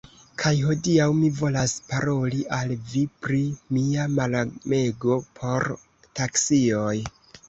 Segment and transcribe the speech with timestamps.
[0.41, 3.41] Kaj hodiaŭ mi volas paroli al vi pri
[3.77, 5.67] mia malamego por
[6.21, 6.95] taksioj.